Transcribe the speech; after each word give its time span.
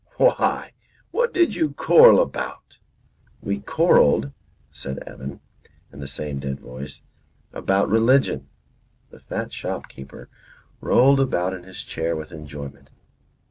Why, 0.17 0.71
what 1.11 1.31
did 1.31 1.53
you 1.53 1.73
quarrel 1.75 2.19
about?" 2.19 2.79
"We 3.39 3.59
quarrelled," 3.59 4.31
said 4.71 4.97
Evan, 5.05 5.41
in 5.93 5.99
the 5.99 6.07
same 6.07 6.39
dead 6.39 6.59
voice, 6.59 7.03
"about 7.53 7.87
religion." 7.87 8.47
The 9.11 9.19
fat 9.19 9.53
shopkeeper 9.53 10.27
rolled 10.79 11.19
about 11.19 11.53
in 11.53 11.65
his 11.65 11.83
chair 11.83 12.15
with 12.15 12.31
enjoyment. 12.31 12.89